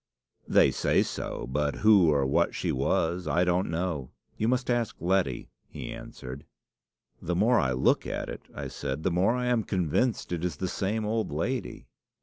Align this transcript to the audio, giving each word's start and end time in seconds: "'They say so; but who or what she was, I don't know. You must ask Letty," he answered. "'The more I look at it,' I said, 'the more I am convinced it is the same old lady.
"'They 0.47 0.71
say 0.71 1.03
so; 1.03 1.45
but 1.45 1.75
who 1.75 2.09
or 2.09 2.25
what 2.25 2.55
she 2.55 2.71
was, 2.71 3.27
I 3.27 3.43
don't 3.45 3.69
know. 3.69 4.09
You 4.35 4.47
must 4.47 4.71
ask 4.71 4.95
Letty," 4.99 5.51
he 5.67 5.91
answered. 5.91 6.43
"'The 7.21 7.35
more 7.35 7.59
I 7.59 7.73
look 7.73 8.07
at 8.07 8.27
it,' 8.27 8.47
I 8.51 8.67
said, 8.67 9.03
'the 9.03 9.11
more 9.11 9.35
I 9.35 9.45
am 9.45 9.63
convinced 9.63 10.31
it 10.31 10.43
is 10.43 10.55
the 10.55 10.67
same 10.67 11.05
old 11.05 11.31
lady. 11.31 11.85